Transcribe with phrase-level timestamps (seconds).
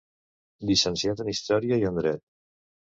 [0.69, 2.29] Llicenciat en Història i en Dret.